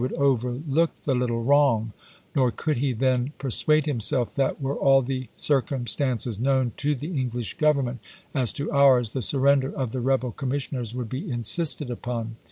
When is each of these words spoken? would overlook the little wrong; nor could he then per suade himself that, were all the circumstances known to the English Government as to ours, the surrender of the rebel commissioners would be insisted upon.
would 0.01 0.13
overlook 0.13 0.89
the 1.03 1.13
little 1.13 1.43
wrong; 1.43 1.93
nor 2.35 2.49
could 2.49 2.77
he 2.77 2.91
then 2.91 3.31
per 3.37 3.51
suade 3.51 3.85
himself 3.85 4.33
that, 4.33 4.59
were 4.59 4.75
all 4.75 5.03
the 5.03 5.27
circumstances 5.37 6.39
known 6.39 6.71
to 6.75 6.95
the 6.95 7.15
English 7.21 7.53
Government 7.57 7.99
as 8.33 8.51
to 8.53 8.71
ours, 8.71 9.11
the 9.11 9.21
surrender 9.21 9.71
of 9.71 9.91
the 9.91 10.01
rebel 10.01 10.31
commissioners 10.31 10.95
would 10.95 11.07
be 11.07 11.29
insisted 11.31 11.91
upon. 11.91 12.35